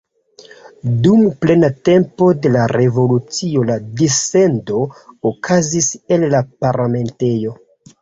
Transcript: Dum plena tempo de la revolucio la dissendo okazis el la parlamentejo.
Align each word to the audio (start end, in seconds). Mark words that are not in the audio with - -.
Dum 1.03 1.19
plena 1.45 1.69
tempo 1.89 2.31
de 2.47 2.53
la 2.57 2.65
revolucio 2.73 3.67
la 3.69 3.77
dissendo 4.03 4.83
okazis 5.35 5.95
el 6.19 6.31
la 6.37 6.45
parlamentejo. 6.69 7.59